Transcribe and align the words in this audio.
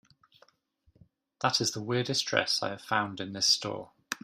That 1.41 1.61
is 1.61 1.73
the 1.73 1.79
weirdest 1.79 2.25
dress 2.25 2.63
I 2.63 2.69
have 2.69 2.81
found 2.81 3.19
in 3.19 3.33
this 3.33 3.45
store. 3.45 3.91